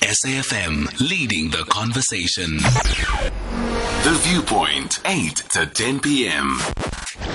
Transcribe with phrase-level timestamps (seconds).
[0.00, 2.56] SAFM leading the conversation.
[2.56, 6.56] The Viewpoint, 8 to 10 p.m.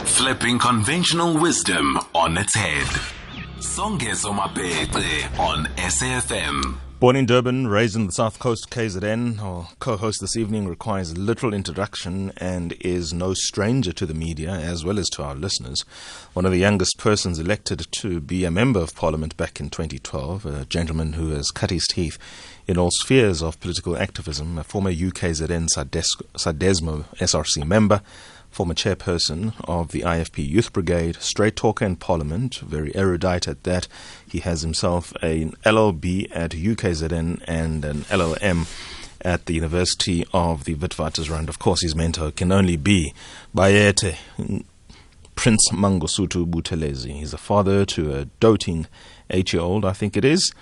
[0.04, 2.88] Flipping conventional wisdom on its head.
[3.60, 6.80] Songezo Mabece on SAFM.
[6.98, 11.18] Born in Durban, raised in the South Coast, KZN, our co host this evening requires
[11.18, 15.84] little introduction and is no stranger to the media as well as to our listeners.
[16.34, 20.46] One of the youngest persons elected to be a member of parliament back in 2012,
[20.46, 22.18] a gentleman who has cut his teeth
[22.68, 28.02] in all spheres of political activism, a former UKZN SADESMO SRC member
[28.56, 33.90] former chairperson of the IFP Youth Brigade, straight talker in Parliament, very erudite at that.
[34.32, 38.66] He has himself an LLB at UKZN and an LLM
[39.20, 41.50] at the University of the Witwatersrand.
[41.50, 43.14] Of course, his mentor can only be
[43.54, 44.16] Bayete,
[45.36, 47.12] Prince Mangosuthu Buthelezi.
[47.12, 48.88] He's a father to a doting
[49.30, 50.54] eight-year-old, I think it is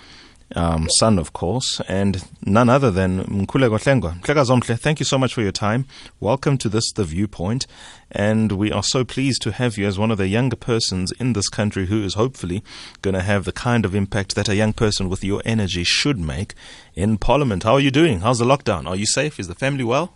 [0.54, 4.20] um, son, of course, and none other than Mkhuleko Hlengwa.
[4.20, 5.86] Mhleka thank you so much for your time.
[6.20, 7.66] Welcome to this, The Viewpoint,
[8.10, 11.32] and we are so pleased to have you as one of the younger persons in
[11.32, 12.62] this country who is hopefully
[13.02, 16.18] going to have the kind of impact that a young person with your energy should
[16.18, 16.54] make
[16.94, 17.64] in Parliament.
[17.64, 18.20] How are you doing?
[18.20, 18.86] How's the lockdown?
[18.86, 19.40] Are you safe?
[19.40, 20.14] Is the family well?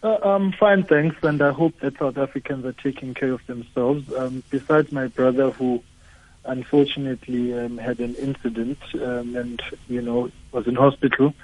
[0.00, 4.12] Uh, fine, thanks, and I hope that South Africans are taking care of themselves.
[4.14, 5.82] Um, besides my brother, who
[6.44, 11.34] unfortunately um, had an incident um, and, you know, was in hospital.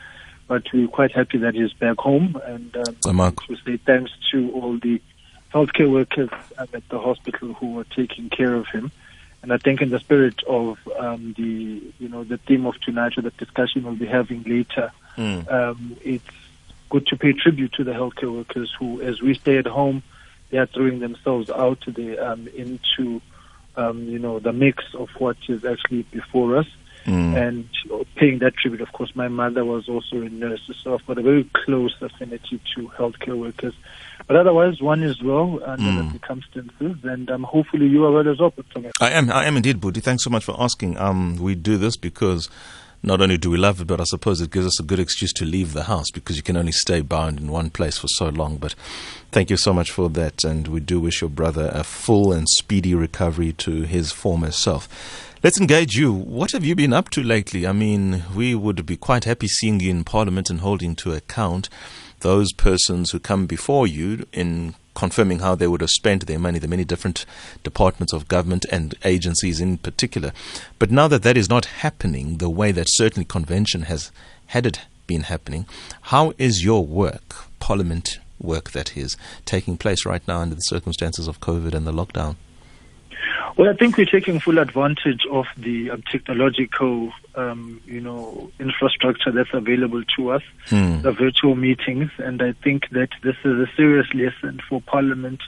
[0.47, 2.41] But we're quite happy that he's back home.
[2.45, 2.97] And um,
[3.49, 5.01] to say thanks to all the
[5.53, 8.91] healthcare workers at the hospital who were taking care of him.
[9.43, 13.19] And I think in the spirit of um, the, you know, the theme of tonight
[13.19, 15.53] or the discussion we'll be having later, mm.
[15.53, 16.25] um, it's
[16.89, 20.03] good to pay tribute to the healthcare workers who, as we stay at home,
[20.51, 23.21] they are throwing themselves out there um, into
[23.77, 26.67] um, you know, the mix of what is actually before us.
[27.07, 27.37] Mm.
[27.37, 27.69] And
[28.17, 31.23] paying that tribute, of course, my mother was also a nurse, so I've got a
[31.23, 33.75] very close affinity to healthcare workers.
[34.27, 36.13] But otherwise, one is well under mm.
[36.13, 38.55] the circumstances, and um, hopefully you are well as well.
[39.03, 40.03] I am, I am indeed, Budi.
[40.03, 40.97] Thanks so much for asking.
[40.97, 42.49] Um, we do this because
[43.05, 45.33] not only do we love it, but I suppose it gives us a good excuse
[45.35, 48.31] to leave the house because you can only stay bound in one place for so
[48.31, 48.57] long.
[48.57, 48.75] But
[49.31, 52.49] thank you so much for that, and we do wish your brother a full and
[52.49, 54.89] speedy recovery to his former self.
[55.43, 56.11] Let's engage you.
[56.11, 57.67] What have you been up to lately?
[57.67, 61.69] I mean, we would be quite happy seeing you in Parliament and holding to account
[62.25, 66.59] those persons who come before you in confirming how they would have spent their money,
[66.59, 67.27] the many different
[67.63, 70.33] departments of government and agencies in particular.
[70.79, 74.11] But now that that is not happening the way that certainly convention has
[74.47, 75.67] had it been happening,
[76.15, 81.29] how is your work, Parliament work that is, taking place right now under the circumstances
[81.29, 82.37] of COVID and the lockdown?
[83.57, 89.31] Well, I think we're taking full advantage of the um, technological, um, you know, infrastructure
[89.31, 91.01] that's available to us, hmm.
[91.03, 95.41] the virtual meetings, and I think that this is a serious lesson for Parliament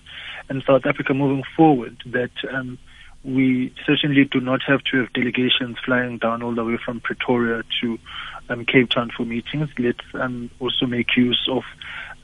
[0.49, 1.97] and South Africa moving forward.
[2.07, 2.79] That um,
[3.25, 7.65] we certainly do not have to have delegations flying down all the way from Pretoria
[7.81, 7.99] to
[8.49, 9.69] um, Cape Town for meetings.
[9.79, 11.65] Let's um, also make use of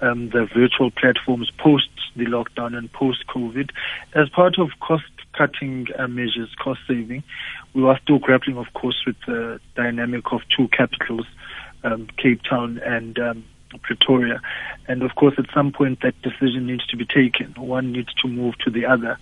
[0.02, 3.70] um, the virtual platforms post the lockdown and post COVID
[4.14, 7.22] as part of cost cutting uh, measures, cost saving.
[7.74, 11.26] We are still grappling, of course, with the dynamic of two capitals,
[11.84, 13.44] um, Cape Town and um,
[13.82, 14.42] Pretoria.
[14.88, 17.54] And of course, at some point, that decision needs to be taken.
[17.56, 19.18] One needs to move to the other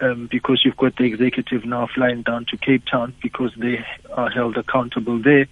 [0.00, 4.30] um, because you've got the executive now flying down to Cape Town because they are
[4.30, 5.46] held accountable there.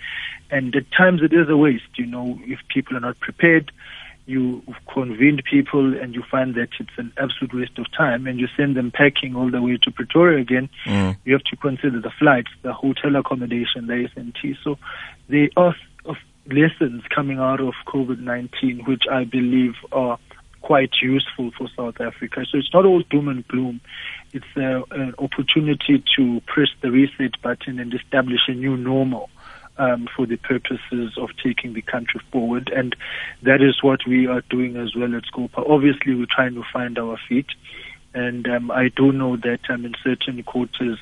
[0.51, 3.71] And at times, it is a waste, you know, if people are not prepared
[4.29, 4.63] you
[4.93, 8.77] convened people and you find that it's an absolute waste of time and you send
[8.77, 11.17] them packing all the way to Pretoria again, mm.
[11.25, 14.57] you have to consider the flights, the hotel accommodation, the SNT.
[14.63, 14.79] So
[15.29, 15.75] there are
[16.51, 20.19] lessons coming out of COVID-19 which I believe are
[20.61, 22.45] quite useful for South Africa.
[22.51, 23.81] So it's not all doom and gloom.
[24.33, 29.31] It's a, an opportunity to press the reset button and establish a new normal
[29.79, 32.71] um, for the purposes of taking the country forward.
[32.75, 32.95] And
[33.43, 35.69] that is what we are doing as well at Scopa.
[35.69, 37.47] Obviously, we're trying to find our feet.
[38.15, 40.99] And um, I do know that um, in certain quarters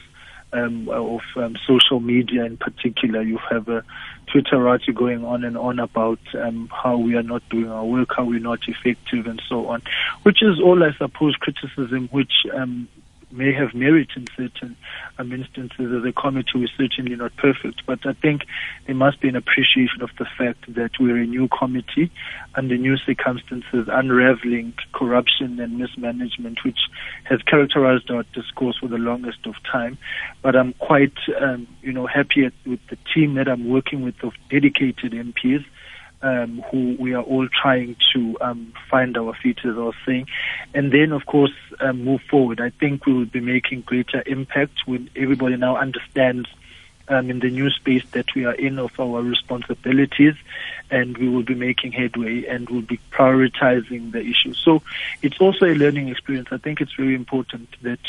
[0.53, 3.85] um, of um, social media in particular, you have a
[4.29, 8.25] Twitterati going on and on about um, how we are not doing our work, how
[8.25, 9.83] we're not effective, and so on,
[10.23, 12.89] which is all, I suppose, criticism which um,
[13.37, 14.77] may have merit in certain
[15.19, 15.93] um, instances.
[15.93, 18.43] As a committee, we're certainly not perfect, but I think
[18.87, 22.11] there must be an appreciation of the fact that we're a new committee
[22.55, 26.79] under new circumstances, unraveling corruption and mismanagement, which
[27.25, 29.99] has characterized our discourse for the longest of time.
[30.43, 34.33] But I'm quite, um, you know, happy with the team that I'm working with of
[34.51, 35.65] dedicated MPs
[36.23, 40.29] um, who we are all trying to um, find our feet, as I was saying,
[40.75, 42.61] and then, of course, um, move forward.
[42.61, 46.49] I think we will be making greater impact when everybody now understands
[47.09, 50.35] um, in the new space that we are in of our responsibilities,
[50.91, 54.55] and we will be making headway and will be prioritizing the issue.
[54.55, 54.83] So
[55.23, 56.49] it's also a learning experience.
[56.51, 58.01] I think it's very important that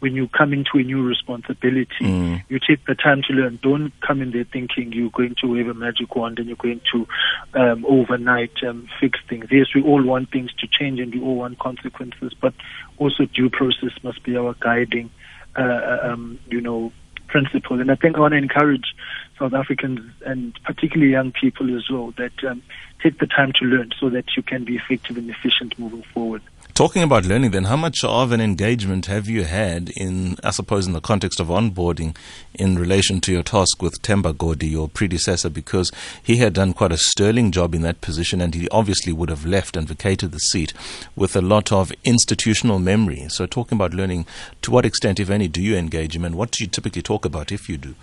[0.00, 2.42] when you come into a new responsibility, mm.
[2.48, 3.58] you take the time to learn.
[3.62, 6.80] Don't come in there thinking you're going to wave a magic wand and you're going
[6.92, 7.06] to
[7.54, 9.46] um, overnight um, fix things.
[9.50, 12.54] Yes, we all want things to change and we all want consequences, but
[12.98, 15.10] also due process must be our guiding,
[15.56, 16.92] uh, uh um, you know,
[17.28, 17.80] principle.
[17.80, 18.94] And I think I want to encourage
[19.38, 22.62] South Africans and particularly young people as well that um,
[23.02, 26.42] take the time to learn so that you can be effective and efficient moving forward.
[26.80, 30.86] Talking about learning, then, how much of an engagement have you had in, I suppose,
[30.86, 32.16] in the context of onboarding
[32.54, 35.92] in relation to your task with Themba Godi, your predecessor, because
[36.22, 39.44] he had done quite a sterling job in that position and he obviously would have
[39.44, 40.72] left and vacated the seat
[41.14, 43.26] with a lot of institutional memory.
[43.28, 44.24] So, talking about learning,
[44.62, 47.26] to what extent, if any, do you engage him and what do you typically talk
[47.26, 47.94] about if you do?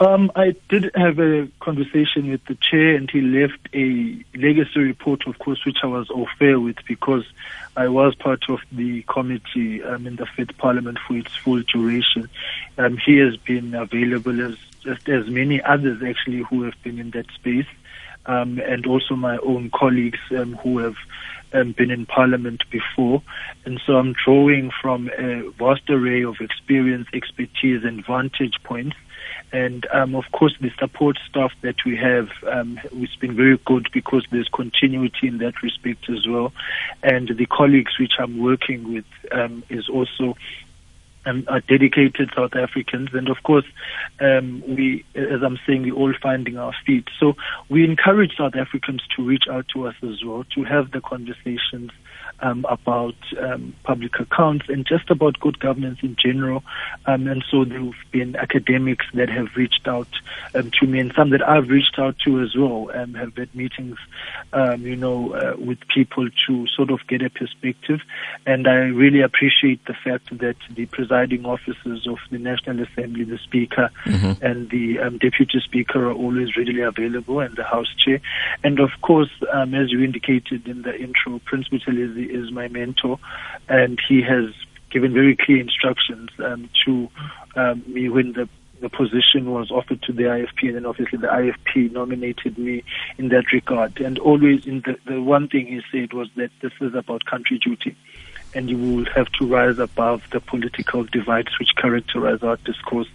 [0.00, 5.26] Um, I did have a conversation with the chair, and he left a legacy report,
[5.26, 7.24] of course, which I was all fair with because
[7.76, 12.28] I was part of the committee um, in the Fifth Parliament for its full duration.
[12.78, 17.10] Um, he has been available as just as many others actually who have been in
[17.10, 17.66] that space,
[18.26, 20.96] um, and also my own colleagues um, who have
[21.52, 23.22] um, been in Parliament before,
[23.64, 28.96] and so I'm drawing from a vast array of experience, expertise, and vantage points
[29.54, 33.88] and um, of course, the support staff that we have, um, it's been very good
[33.92, 36.52] because there's continuity in that respect as well.
[37.04, 40.36] And the colleagues which I'm working with um, is also
[41.26, 43.10] um, are dedicated South Africans.
[43.12, 43.64] And of course,
[44.20, 47.08] um, we, as I'm saying, we're all finding our feet.
[47.18, 47.34] So
[47.68, 51.90] we encourage South Africans to reach out to us as well, to have the conversations
[52.40, 56.62] um, about um, public accounts and just about good governance in general.
[57.06, 60.08] Um, and so there have been academics that have reached out
[60.54, 63.54] um, to me and some that I've reached out to as well and have had
[63.54, 63.96] meetings,
[64.52, 68.00] um, you know, uh, with people to sort of get a perspective.
[68.46, 73.38] And I really appreciate the fact that the presiding officers of the National Assembly, the
[73.38, 74.44] Speaker mm-hmm.
[74.44, 78.20] and the um, Deputy Speaker are always readily available and the House Chair.
[78.64, 83.18] And of course, as you indicated in the intro, Prince Buthelezi is my mentor,
[83.68, 84.52] and he has
[84.90, 87.08] given very clear instructions um, to
[87.56, 88.48] um, me when the
[88.84, 92.84] the position was offered to the IFP, and then obviously the IFP nominated me
[93.16, 93.98] in that regard.
[93.98, 97.58] And always, in the, the one thing he said was that this is about country
[97.58, 97.96] duty,
[98.54, 103.08] and you will have to rise above the political divides which characterize our discourse,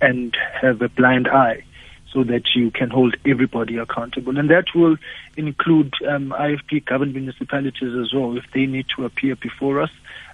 [0.00, 1.64] and have a blind eye
[2.12, 4.38] so that you can hold everybody accountable.
[4.38, 4.96] And that will
[5.36, 8.36] include um, IFP governed municipalities as well.
[8.36, 9.90] If they need to appear before us,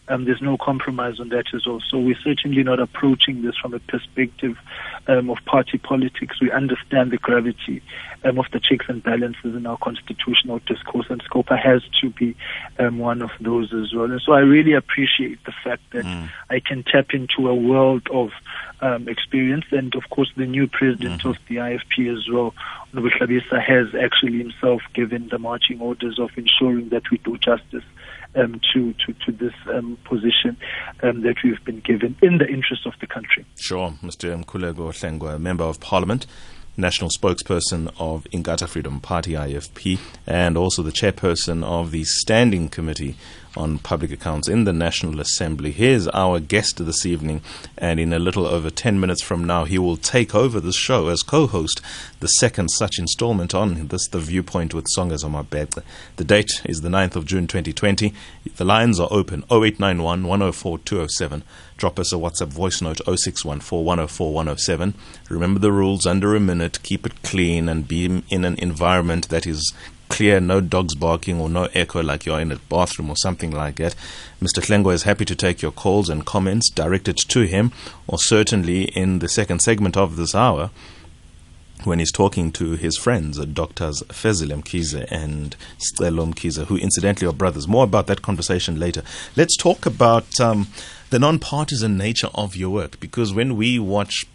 [0.09, 1.81] um, there's no compromise on that as well.
[1.89, 4.59] So we're certainly not approaching this from a perspective
[5.07, 6.41] um, of party politics.
[6.41, 7.83] We understand the gravity
[8.23, 12.37] um, of the checks and balances in our constitutional discourse, and Scopa has to be
[12.79, 14.11] um, one of those as well.
[14.11, 16.31] And so I really appreciate the fact that mm.
[16.51, 18.31] I can tap into a world of
[18.81, 21.29] um, experience, and of course the new president mm-hmm.
[21.29, 22.55] of the IFP as well,
[22.93, 27.85] Nobuhlabisa, has actually himself given the marching orders of ensuring that we do justice
[28.37, 30.57] um, to, to, to this um, position
[31.03, 33.45] um, that we've been given in the interest of the country.
[33.57, 33.95] Sure.
[34.03, 34.43] Mr.
[34.43, 36.27] Mkhuleko Hlengwa, Member of Parliament
[36.77, 43.17] national spokesperson of Inkatha Freedom Party IFP and also the chairperson of the Standing Committee
[43.57, 45.71] on Public Accounts in the National Assembly.
[45.71, 47.41] Here's our guest this evening,
[47.79, 51.09] and in a little over 10 minutes from now, he will take over the show
[51.09, 51.81] as co host,
[52.21, 55.83] the second such installment on this The Viewpoint with Songezo Mabece.
[56.17, 58.13] The date is the 9th of June 2020.
[58.57, 61.45] The lines are open 0891 104 207
[61.77, 64.95] drop us a WhatsApp voice note 0614 104 107.
[65.29, 69.47] Remember the rules under a minute, keep it clean, and be in an environment that
[69.47, 69.73] is
[70.09, 73.77] clear, no dogs barking or no echo like you're in a bathroom or something like
[73.77, 73.95] that.
[74.41, 74.63] Mr.
[74.63, 77.73] Hlengwa is happy to take your calls and comments directed to him,
[78.07, 80.71] or certainly in the second segment of this hour
[81.83, 87.33] when he's talking to his friends, Doctors Fezile Mkhize and Sicelo Mkhize, who incidentally are
[87.33, 87.69] brothers.
[87.69, 89.03] More about that conversation later.
[89.37, 90.69] Let's talk about um,
[91.15, 94.27] the non-partisan nature of your work, because when we watch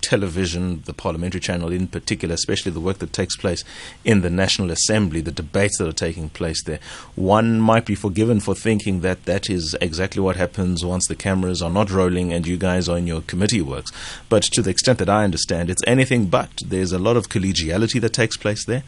[0.00, 3.62] television, the parliamentary channel in particular, especially the work that takes place
[4.04, 6.80] in the National Assembly, the debates that are taking place there,
[7.14, 11.62] one might be forgiven for thinking that that is exactly what happens once the cameras
[11.62, 13.92] are not rolling and you guys are in your committee works.
[14.28, 16.50] But to the extent that I understand, it's anything but.
[16.66, 18.82] There's a lot of collegiality that takes place there.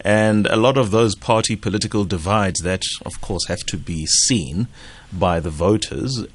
[0.00, 4.66] And a lot of those party political divides that, of course, have to be seen
[5.12, 6.26] by the voters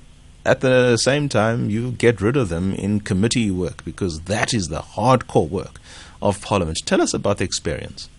[0.46, 4.70] at the same time, you get rid of them in committee work because that is
[4.70, 5.80] the hardcore work
[6.22, 6.80] of Parliament.
[6.86, 8.10] Tell us about the experience.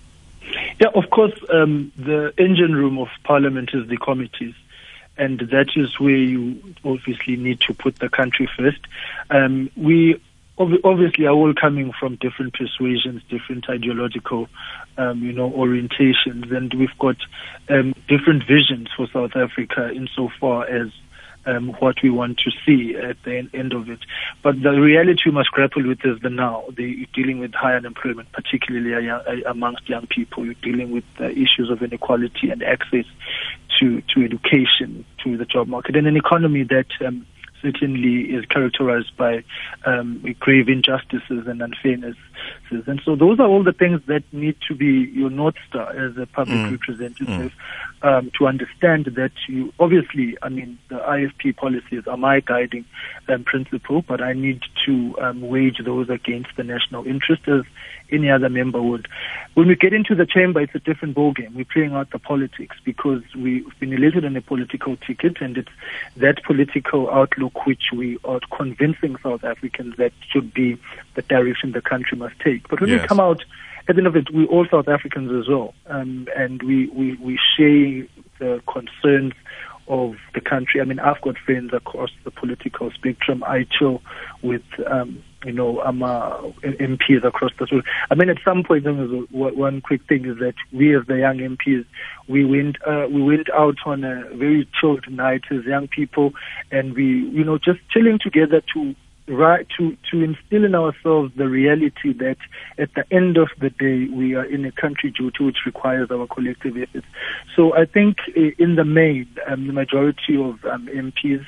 [0.80, 4.54] Yeah, of course, um, the engine room of Parliament is the committees.
[5.18, 8.80] And that is where you obviously need to put the country first.
[9.30, 10.20] Um, we
[10.58, 14.48] obviously are all coming from different persuasions, different ideological,
[14.96, 17.16] um, you know, orientations, and we've got
[17.68, 20.90] um, different visions for South Africa insofar as
[21.46, 24.00] um, what we want to see at the end of it.
[24.42, 26.64] But the reality we must grapple with is the now.
[26.76, 29.08] The, you're dealing with high unemployment, particularly
[29.46, 30.44] amongst young people.
[30.44, 33.04] You're dealing with uh, issues of inequality and access
[33.80, 37.26] to, to education, to the job market, and an economy that um,
[37.62, 39.44] certainly is characterized by
[39.86, 42.16] um, grave injustices and unfairnesses.
[42.70, 46.16] And so those are all the things that need to be your North Star as
[46.16, 46.72] a public mm.
[46.72, 47.52] representative mm.
[48.04, 52.84] Um, to understand that you, obviously, I mean, the IFP policies are my guiding
[53.28, 57.62] um, principle, but I need to um, wage those against the national interest as
[58.12, 59.08] any other member would.
[59.54, 61.54] When we get into the chamber, it's a different ballgame.
[61.54, 65.70] We're playing out the politics because we've been elected on a political ticket, and it's
[66.16, 70.78] that political outlook which we are convincing South Africans that should be
[71.14, 72.68] the direction the country must take.
[72.68, 73.02] But when yes.
[73.02, 73.44] we come out,
[73.88, 77.16] at the end of it, we're all South Africans as well, um, and we, we,
[77.16, 78.06] we share
[78.38, 79.32] the concerns
[79.88, 80.80] of the country.
[80.80, 83.42] I mean, I've got friends across the political spectrum.
[83.44, 84.00] I chill
[84.42, 87.84] with, um, you know, I'm uh, MPs across the world.
[88.10, 88.84] I mean, at some point,
[89.30, 91.84] one quick thing is that we, as the young MPs,
[92.28, 96.32] we went uh, we went out on a very chilled night as young people,
[96.70, 98.94] and we, you know, just chilling together to
[99.28, 102.36] right to to instill in ourselves the reality that
[102.78, 106.26] at the end of the day we are in a country duty which requires our
[106.26, 107.06] collective efforts.
[107.54, 111.44] So I think in the main, um, the majority of um, MPs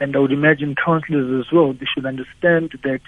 [0.00, 3.00] and I would imagine councillors as well, they should understand that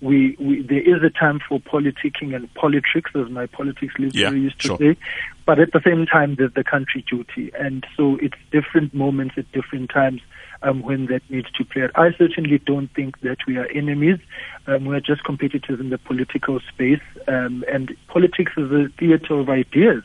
[0.00, 4.30] we, we there is a time for politicking and politics, as my politics lecturer yeah,
[4.30, 4.78] used to sure.
[4.78, 4.96] say.
[5.44, 9.50] But at the same time, there's the country duty, and so it's different moments at
[9.52, 10.20] different times
[10.62, 11.90] um, when that needs to play out.
[11.94, 14.18] I certainly don't think that we are enemies.
[14.66, 19.34] Um, we are just competitors in the political space, um, and politics is a theater
[19.34, 20.02] of ideas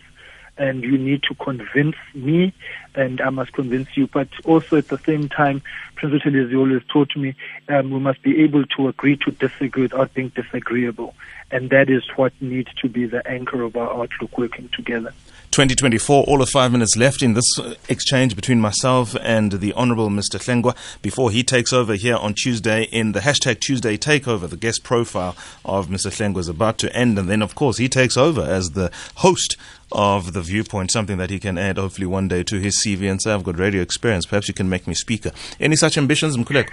[0.58, 2.54] and you need to convince me
[2.96, 4.08] and I must convince you.
[4.08, 5.62] But also at the same time,
[5.96, 7.36] Prince Buthelezi always taught me
[7.70, 11.16] um, we must be able to agree to disagree without being disagreeable.
[11.52, 15.14] And that is what needs to be the anchor of our outlook working together.
[15.54, 20.40] 2024, all of five minutes left in this exchange between myself and the Honorable Mr.
[20.40, 24.50] Hlengwa before he takes over here on Tuesday in the hashtag Tuesday Takeover.
[24.50, 26.10] The guest profile of Mr.
[26.10, 29.56] Hlengwa is about to end, and then, of course, he takes over as the host
[29.92, 33.22] of the viewpoint, something that he can add hopefully one day to his CV and
[33.22, 34.26] say, I've got radio experience.
[34.26, 35.32] Perhaps you can make me speaker.
[35.60, 36.72] Any such ambitions, Mkhuleko?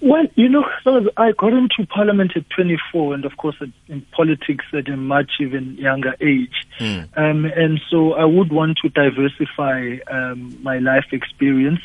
[0.00, 0.64] Well, you know,
[1.16, 3.56] I got into parliament at 24, and of course,
[3.88, 6.66] in politics at a much even younger age.
[6.78, 7.08] Mm.
[7.16, 11.80] Um, and so I would want to diversify um, my life experience.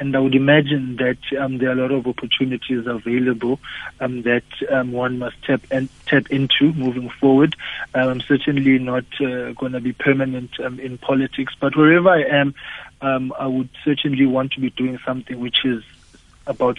[0.00, 3.58] And I would imagine that um, there are a lot of opportunities available
[3.98, 7.56] um, that um, one must tap and tap into moving forward.
[7.94, 12.22] Um, I'm certainly not uh, going to be permanent um, in politics, but wherever I
[12.22, 12.54] am,
[13.00, 15.82] um, I would certainly want to be doing something which is
[16.48, 16.78] about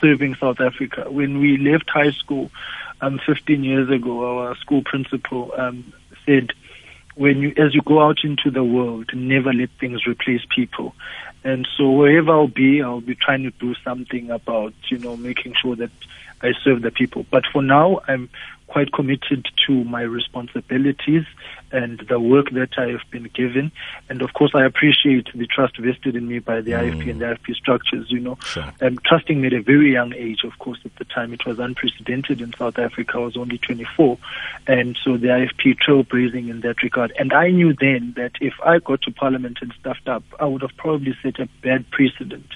[0.00, 1.10] serving South Africa.
[1.10, 2.50] When we left high school
[3.00, 5.92] um, 15 years ago, our school principal um,
[6.24, 6.52] said,
[7.14, 10.94] when you, as you go out into the world, never let things replace people.
[11.42, 15.54] And so wherever I'll be, I'll be trying to do something about, you know, making
[15.60, 15.90] sure that
[16.40, 17.26] I serve the people.
[17.28, 18.30] But for now, I'm
[18.68, 21.24] quite committed to my responsibilities
[21.72, 23.72] and the work that I have been given.
[24.08, 26.80] And of course, I appreciate the trust vested in me by the mm.
[26.80, 28.38] IFP and the IFP structures, you know.
[28.44, 28.72] Sure.
[28.80, 31.58] Um, trusting me at a very young age, of course, at the time it was
[31.58, 33.12] unprecedented in South Africa.
[33.16, 34.18] I was only 24.
[34.66, 37.12] And so the IFP trailblazing in that regard.
[37.18, 40.62] And I knew then that if I got to parliament and stuffed up, I would
[40.62, 42.46] have probably set a bad precedent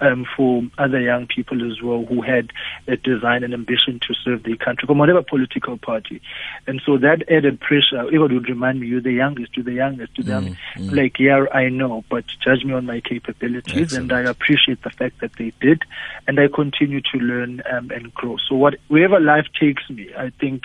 [0.00, 2.52] um, for other young people as well who had
[2.88, 6.20] a design and ambition to serve the country from whatever political political party.
[6.66, 10.16] And so that added pressure, everyone would remind me, you're the youngest, you're the youngest,
[10.16, 10.60] you're the mm, youngest.
[10.76, 10.96] Mm.
[10.96, 13.82] Like, yeah, I know, but judge me on my capabilities.
[13.82, 14.12] Excellent.
[14.12, 15.82] And I appreciate the fact that they did.
[16.26, 18.36] And I continue to learn um, and grow.
[18.48, 20.64] So what, wherever life takes me, I think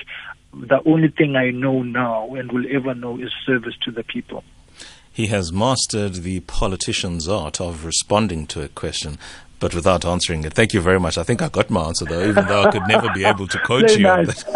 [0.54, 4.44] the only thing I know now and will ever know is service to the people.
[5.12, 9.18] He has mastered the politician's art of responding to a question
[9.60, 10.54] but without answering it.
[10.54, 11.18] Thank you very much.
[11.18, 13.58] I think I got my answer though, even though I could never be able to
[13.60, 14.44] coach you nice.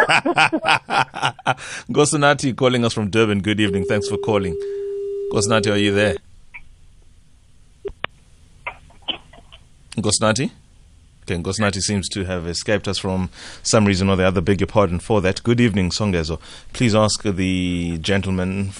[1.90, 3.42] Gosanati calling us from Durban.
[3.42, 3.86] Good evening.
[3.86, 4.56] Thanks for calling.
[5.34, 6.18] Gosanati, are you there?
[9.98, 10.52] Gosanati?
[11.24, 13.30] Okay, Gosnati seems to have escaped us from
[13.62, 14.42] some reason or the other.
[14.42, 15.44] Beg your pardon for that.
[15.44, 16.40] Good evening, Songezo.
[16.74, 18.72] Please ask the gentleman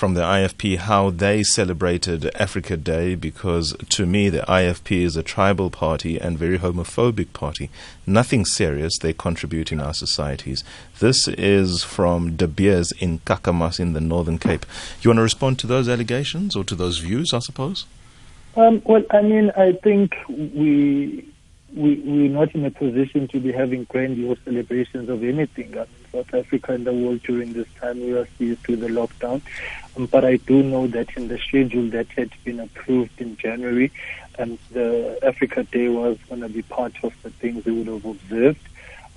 [0.00, 5.22] from the IFP how they celebrated Africa Day because to me the IFP is a
[5.22, 7.68] tribal party and very homophobic party.
[8.06, 10.64] Nothing serious they contribute in our societies.
[11.00, 14.64] This is from De Beers in Kakamas in the Northern Cape.
[15.02, 17.84] You want to respond to those allegations or to those views, I suppose?
[18.56, 21.28] Um, well, I mean, I think we
[21.74, 25.74] we, we're not in a position to be having grandiose celebrations of anything.
[25.74, 28.88] I mean, South Africa and the world during this time we are seized with the
[28.88, 29.42] lockdown.
[29.96, 33.92] Um, but I do know that in the schedule that had been approved in January,
[34.38, 38.04] um, the Africa Day was going to be part of the things we would have
[38.04, 38.68] observed.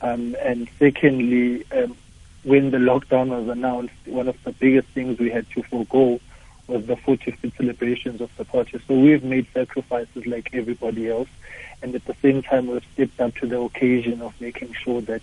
[0.02, 1.96] Um, and secondly, um,
[2.44, 6.20] when the lockdown was announced, one of the biggest things we had to forego
[6.68, 8.82] was the 45th celebrations of the party.
[8.88, 11.30] So we've made sacrifices like everybody else
[11.84, 15.22] and at the same time we've stepped up to the occasion of making sure that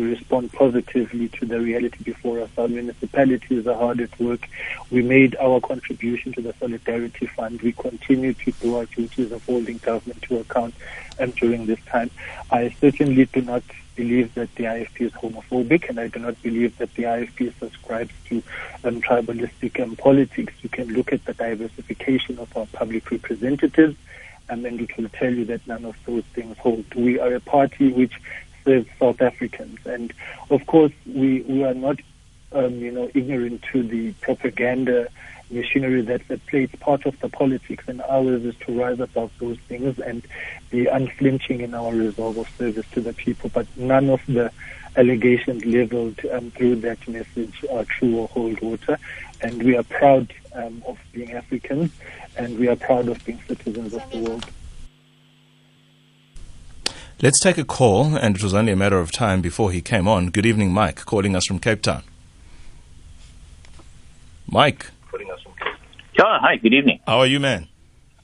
[0.00, 2.48] we respond positively to the reality before us.
[2.56, 4.48] Our municipalities are hard at work.
[4.90, 7.60] We made our contribution to the Solidarity Fund.
[7.60, 10.74] We continue to do our duties of holding government to account
[11.18, 12.10] um, during this time.
[12.50, 13.62] I certainly do not
[13.94, 18.14] believe that the IFP is homophobic, and I do not believe that the IFP subscribes
[18.30, 18.42] to
[18.84, 20.54] um, tribalistic um, politics.
[20.62, 23.96] You can look at the diversification of our public representatives
[24.48, 26.92] and then it will tell you that none of those things hold.
[26.96, 28.14] We are a party which
[28.64, 30.12] serves South Africans, and
[30.50, 32.00] of course, we we are not,
[32.52, 35.08] um, you know, ignorant to the propaganda
[35.50, 36.64] machinery that's at play.
[36.64, 40.24] It's part of the politics, and ours is to rise above those things and
[40.70, 43.50] be unflinching in our resolve of service to the people.
[43.52, 44.52] But none of the
[44.96, 48.98] allegations leveled um, through that message are true or hold water,
[49.40, 51.92] and we are proud um, of being Africans
[52.36, 54.46] and we are proud of being citizens of the world.
[57.22, 60.08] Let's take a call, and it was only a matter of time before he came
[60.08, 60.30] on.
[60.30, 62.02] Good evening, Mike, calling us from Cape Town.
[64.46, 64.90] Mike.
[65.10, 65.76] Calling us from Cape Town.
[66.18, 67.00] Yeah, hi, good evening.
[67.06, 67.68] How are you, man?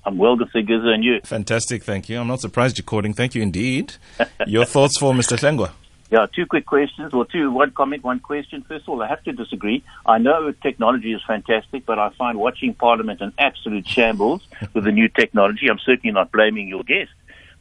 [0.06, 1.20] I'm well, good Giza, and you?
[1.24, 2.18] Fantastic, thank you.
[2.18, 3.12] I'm not surprised you're calling.
[3.12, 3.96] Thank you indeed.
[4.46, 5.36] Your thoughts for Mr.
[5.36, 5.72] Hlengwa?
[6.10, 8.64] Yeah, two quick questions, or two, one comment, one question.
[8.66, 9.84] First of all, I have to disagree.
[10.06, 14.40] I know technology is fantastic, but I find watching Parliament an absolute shambles
[14.72, 15.68] with the new technology.
[15.68, 17.10] I'm certainly not blaming your guest,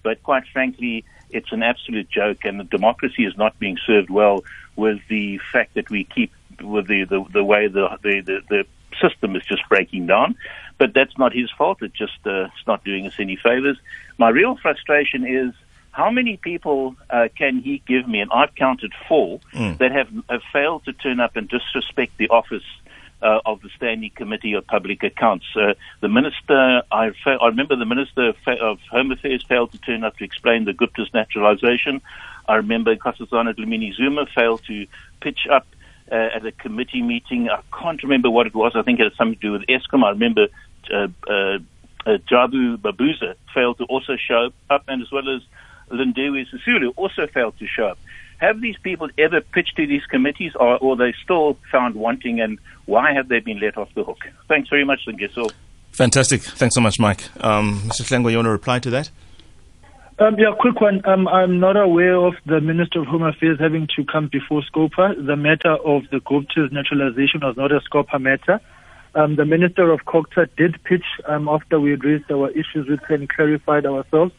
[0.01, 1.03] but quite frankly,
[1.35, 4.43] it's an absolute joke, and the democracy is not being served well
[4.75, 8.65] with the fact that we keep with the the, the way the, the the the
[9.01, 10.35] system is just breaking down.
[10.77, 11.81] But that's not his fault.
[11.81, 13.77] It just uh, it's not doing us any favors.
[14.17, 15.53] My real frustration is
[15.91, 18.19] how many people uh, can he give me?
[18.19, 19.77] And I've counted four mm.
[19.77, 22.65] that have, have, failed to turn up and disrespect the office
[23.21, 25.45] uh, of the Standing Committee of Public Accounts.
[25.55, 30.03] Uh, the minister, I, fa- I, remember the minister of Home Affairs failed to turn
[30.03, 32.01] up to explain the Gupta's naturalization.
[32.47, 34.85] I remember Nkosazana Dlamini Zuma failed to
[35.21, 35.65] pitch up
[36.11, 37.49] uh, at a committee meeting.
[37.49, 38.73] I can't remember what it was.
[38.75, 40.03] I think it had something to do with Eskom.
[40.03, 40.47] I remember
[40.93, 41.59] uh, uh,
[42.05, 45.41] uh, Jabu Mabuza failed to also show up, and as well as
[45.89, 47.99] Lindiwe Sisulu also failed to show up.
[48.37, 52.41] Have these people ever pitched to these committees, or, or are they still found wanting,
[52.41, 54.19] and why have they been let off the hook?
[54.47, 55.51] Thanks very much, Lingiso.
[55.91, 56.41] Fantastic.
[56.41, 57.23] Thanks so much, Mike.
[57.43, 58.01] Um, Mr.
[58.01, 59.09] Hlengwa, you want to reply to that?
[60.19, 61.05] Um, yeah, quick one.
[61.05, 65.25] Um, I'm not aware of the Minister of Home Affairs having to come before SCOPA.
[65.25, 68.61] The matter of the Gupta's naturalization was not a SCOPA matter.
[69.15, 72.99] Um, the Minister of COGTA did pitch um, after we had raised our issues with
[73.07, 74.33] her and clarified ourselves.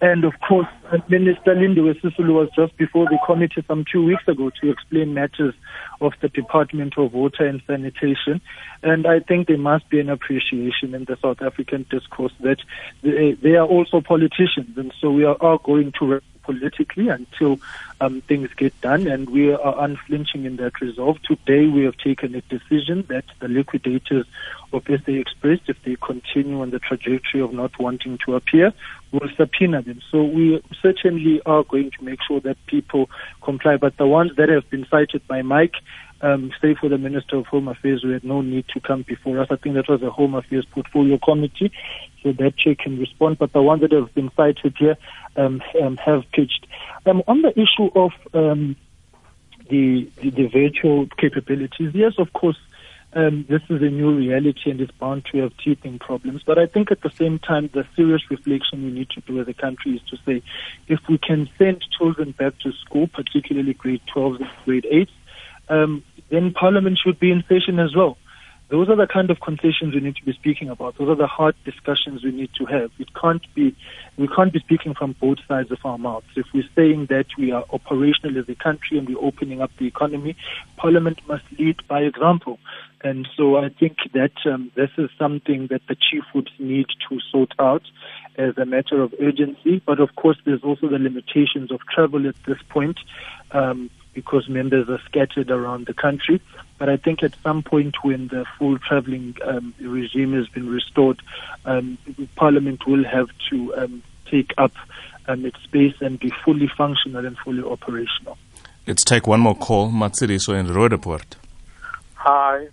[0.00, 0.68] And of course,
[1.08, 5.54] Minister Lindiwe Sisulu was just before the committee some two weeks ago to explain matters
[6.00, 8.40] of the Department of Water and Sanitation.
[8.82, 12.58] And I think there must be an appreciation in the South African discourse that
[13.02, 14.76] they, they are also politicians.
[14.76, 17.58] And so we are all going to work politically until
[18.00, 21.20] um, things get done, and we are unflinching in that resolve.
[21.22, 24.26] Today, we have taken a decision that the liquidators
[24.72, 28.72] of SA Express, if they continue on the trajectory of not wanting to appear,
[29.12, 30.00] will subpoena them.
[30.10, 33.08] So we certainly are going to make sure that people
[33.42, 33.76] comply.
[33.76, 35.74] But the ones that have been cited by Mike,
[36.22, 39.48] um, for the Minister of Home Affairs, we had no need to come before us.
[39.50, 41.70] I think that was a Home Affairs Portfolio Committee,
[42.22, 43.38] so that chair can respond.
[43.38, 44.96] But the ones that have been cited here
[45.36, 46.66] um, um, have pitched.
[47.04, 48.76] Um, on the issue of um,
[49.68, 52.58] the, the, the virtual capabilities, yes, of course,
[53.12, 56.42] um, this is a new reality and it's bound to have teething problems.
[56.44, 59.48] But I think at the same time, the serious reflection we need to do as
[59.48, 60.42] a country is to say,
[60.88, 65.08] if we can send children back to school, particularly grade 12 and grade 8,
[65.68, 68.18] um, then Parliament should be in session as well.
[68.68, 70.98] Those are the kind of concessions we need to be speaking about.
[70.98, 72.90] Those are the hard discussions we need to have.
[72.98, 73.76] It can't be,
[74.16, 76.26] we can't be speaking from both sides of our mouths.
[76.34, 79.86] If we're saying that we are operational as a country and we're opening up the
[79.86, 80.36] economy,
[80.76, 82.58] Parliament must lead by example.
[83.04, 87.20] And so I think that um, this is something that the chief would need to
[87.30, 87.82] sort out
[88.36, 89.80] as a matter of urgency.
[89.86, 92.98] But of course, there's also the limitations of travel at this point.
[93.52, 96.40] Um, because members are scattered around the country.
[96.78, 101.20] But I think at some point when the full travelling um, regime has been restored,
[101.66, 101.98] um,
[102.34, 104.72] Parliament will have to um, take up
[105.28, 108.38] um, its space and be fully functional and fully operational.
[108.86, 109.90] Let's take one more call.
[110.38, 111.36] so in Roodepoort.
[112.14, 112.68] Hi.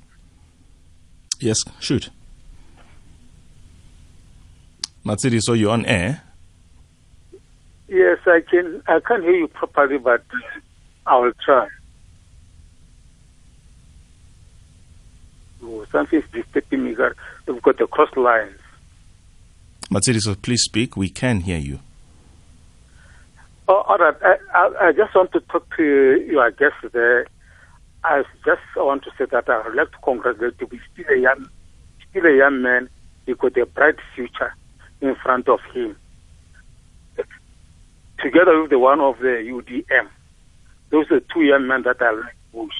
[1.42, 2.10] Yes, shoot.
[5.42, 6.22] so you're on air.
[7.90, 8.82] Yes, I can.
[8.88, 10.24] I can't hear you properly, but
[11.06, 11.68] I will try.
[15.64, 16.96] Oh, something's disturbing me.
[17.48, 18.58] We've got the cross lines.
[19.90, 20.98] Matsiri, so please speak.
[20.98, 21.80] We can hear you.
[23.68, 24.16] Oh, all right.
[24.22, 27.28] I, I, I just want to talk to your guest there.
[28.04, 30.68] I just want to say that I would like to congratulate you.
[30.72, 31.50] He's still a young,
[32.10, 32.90] still a young man.
[33.26, 34.54] He got a bright future
[35.00, 35.96] in front of him.
[38.22, 40.08] Together with the one of the UDM.
[40.94, 42.76] Those are two young men that are most.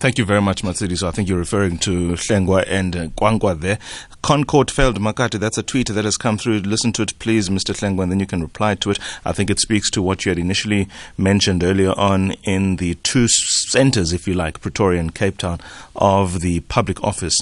[0.00, 0.98] Thank you very much, Matsidi.
[0.98, 3.78] So I think you're referring to Hlengwa and uh, there.
[4.20, 5.38] Concord failed Makati.
[5.38, 6.58] That's a tweet that has come through.
[6.58, 7.72] Listen to it, please, Mr.
[7.72, 8.98] Hlengwa, and then you can reply to it.
[9.24, 13.28] I think it speaks to what you had initially mentioned earlier on in the two
[13.28, 15.60] centers, if you like, Pretoria and Cape Town,
[15.94, 17.40] of the public office.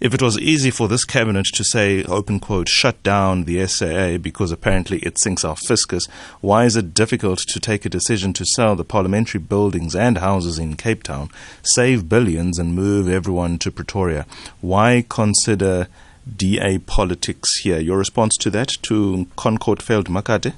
[0.00, 4.18] If it was easy for this cabinet to say, open quote, shut down the SAA
[4.18, 6.06] because apparently it sinks our fiscus,
[6.40, 10.58] why is it difficult to take a decision to sell the parliamentary buildings and houses
[10.58, 11.30] in Cape Town,
[11.62, 14.26] save billions, and move everyone to Pretoria?
[14.60, 15.86] Why consider
[16.36, 17.78] DA politics here?
[17.78, 20.54] Your response to that, to Concord failed Makate?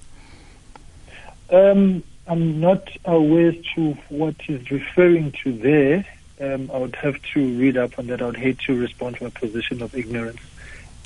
[1.51, 6.05] Um, I'm not aware to what he's referring to there
[6.40, 8.22] um, I would have to read up on that.
[8.22, 10.40] I would hate to respond to a position of ignorance.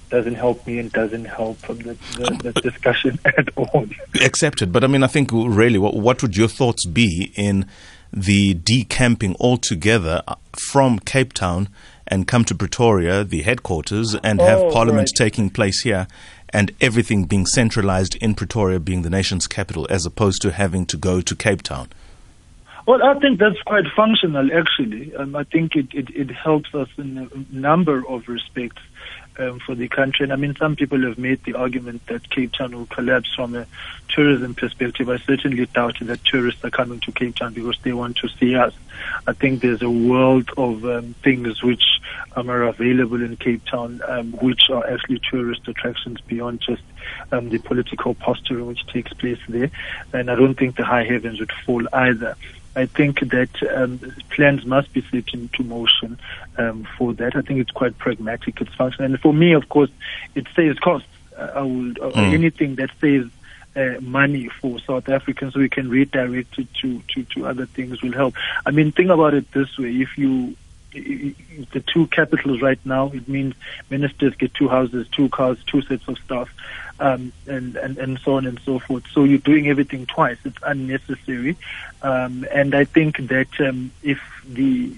[0.09, 3.87] Doesn't help me and doesn't help the, the, the discussion at all.
[4.21, 7.67] Accepted, but I mean, I think really, what, what would your thoughts be in
[8.13, 11.69] the decamping altogether uh, from Cape Town
[12.09, 15.17] and come to Pretoria, the headquarters, and have oh, Parliament right.
[15.17, 16.09] taking place here,
[16.49, 20.97] and everything being centralized in Pretoria, being the nation's capital, as opposed to having to
[20.97, 21.89] go to Cape Town?
[22.87, 25.15] Well, I think that's quite functional, actually.
[25.15, 28.83] Um, I think it, it, it, helps us in a number of respects
[29.39, 30.25] um, for the country.
[30.25, 33.55] And I mean, some people have made the argument that Cape Town will collapse from
[33.55, 33.67] a
[34.09, 35.09] tourism perspective.
[35.09, 38.57] I certainly doubt that tourists are coming to Cape Town because they want to see
[38.57, 38.75] us.
[39.27, 41.85] I think there's a world of um, things which
[42.35, 46.83] are available in Cape Town, um, which are actually tourist attractions beyond just
[47.33, 49.71] um, the political posturing which takes place there.
[50.13, 52.37] And I don't think the high heavens would fall either.
[52.77, 53.99] I think that um,
[54.31, 56.19] plans must be set into motion
[56.57, 57.35] um, for that.
[57.35, 59.11] I think it's quite pragmatic, it's functional.
[59.11, 59.91] And for me, of course,
[60.35, 61.09] it saves costs.
[61.37, 62.33] Uh, I would, uh, mm.
[62.33, 63.31] Anything that saves
[63.77, 68.03] uh, money for South Africans so we can redirect it to, to, to other things
[68.03, 68.35] will help.
[68.67, 69.91] I mean, think about it this way.
[69.91, 70.57] If you
[70.93, 73.55] the two capitals right now, it means
[73.89, 76.51] ministers get two houses, two cars, two sets of staff,
[76.99, 79.05] um, and, and, and so on and so forth.
[79.13, 80.39] So you're doing everything twice.
[80.45, 81.57] It's unnecessary.
[82.03, 84.95] Um, and I think that um, if the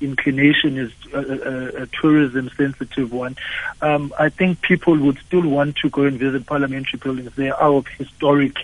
[0.00, 3.36] inclination is a, a, a tourism sensitive one,
[3.82, 7.32] um, I think people would still want to go and visit parliamentary buildings.
[7.36, 8.56] They are of historic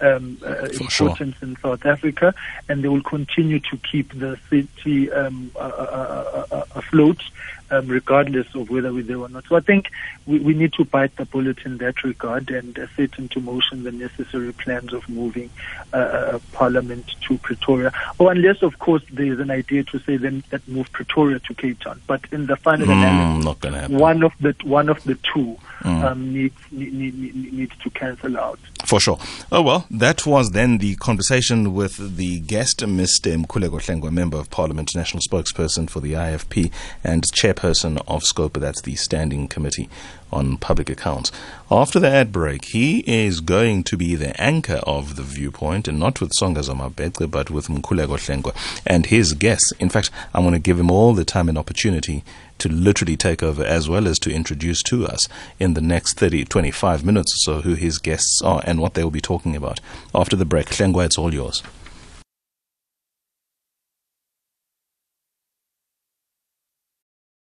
[0.00, 1.48] um, uh, importance sure.
[1.48, 2.34] in South Africa,
[2.68, 7.22] and they will continue to keep the city um, uh, uh, uh, uh afloat
[7.70, 9.44] um, regardless of whether we're there or not.
[9.48, 9.90] So I think
[10.26, 13.84] we, we need to bite the bullet in that regard and uh, set into motion
[13.84, 15.50] the necessary plans of moving
[15.92, 17.92] uh, uh Parliament to Pretoria.
[18.18, 21.54] Or unless, of course, there is an idea to say then that move Pretoria to
[21.54, 22.00] Cape Town.
[22.06, 26.04] But in the final mm, analysis, one of the one of the two mm.
[26.04, 28.58] um, needs, need, need, needs to cancel out.
[28.84, 29.18] For sure.
[29.50, 33.36] Oh, well, that was then the conversation with the guest, Mr.
[33.46, 36.70] Hlengwa, Member of Parliament, National Spokesperson for the IFP,
[37.02, 37.24] and
[37.56, 39.88] Chairperson of SCOPA, that's the Standing Committee
[40.32, 41.32] on Public Accounts.
[41.70, 45.98] After the ad break, he is going to be the anchor of the viewpoint, and
[45.98, 48.54] not with Songezo Mabece, but with Mkhuleko Hlengwa
[48.86, 49.72] and his guests.
[49.78, 52.24] In fact, I'm going to give him all the time and opportunity
[52.58, 56.44] to literally take over as well as to introduce to us in the next 30,
[56.44, 59.80] 25 minutes or so who his guests are and what they will be talking about.
[60.14, 61.62] After the break, Hlengwa, it's all yours.